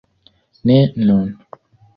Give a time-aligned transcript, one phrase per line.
[0.65, 1.29] Ne nun.